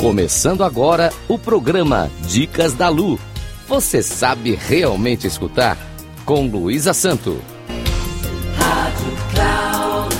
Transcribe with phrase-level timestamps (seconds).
[0.00, 3.18] Começando agora o programa Dicas da Lu.
[3.66, 5.76] Você sabe realmente escutar?
[6.24, 7.42] Com Luísa Santo.
[8.56, 10.18] Rádio Cloud.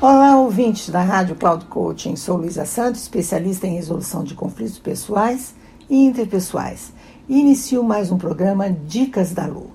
[0.00, 2.16] Olá, ouvintes da Rádio Cloud Coaching.
[2.16, 5.54] Sou Luísa Santos, especialista em resolução de conflitos pessoais
[5.90, 6.90] e interpessoais.
[7.28, 9.70] Inicio mais um programa Dicas da Lu.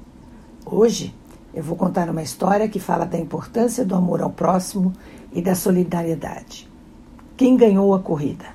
[0.65, 1.13] Hoje
[1.53, 4.93] eu vou contar uma história que fala da importância do amor ao próximo
[5.33, 6.69] e da solidariedade.
[7.35, 8.45] Quem ganhou a corrida?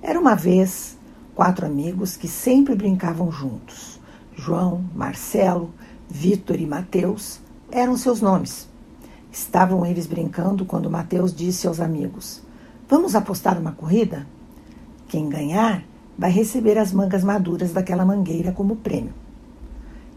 [0.00, 0.96] Era uma vez
[1.34, 4.00] quatro amigos que sempre brincavam juntos.
[4.34, 5.70] João, Marcelo,
[6.08, 8.68] Vitor e Mateus eram seus nomes.
[9.30, 12.42] Estavam eles brincando quando Mateus disse aos amigos:
[12.88, 14.26] Vamos apostar uma corrida?
[15.08, 15.84] Quem ganhar
[16.16, 19.14] vai receber as mangas maduras daquela mangueira como prêmio.